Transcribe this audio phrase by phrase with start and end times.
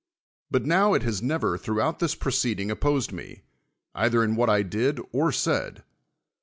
[0.49, 3.43] But now it has never throughout this proceeding oj^posed me,
[3.93, 5.83] either in what I did or said.